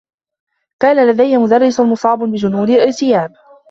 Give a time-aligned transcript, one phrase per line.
[0.81, 3.31] كان لديّ مدرّس مصاب بجنون الارتياب.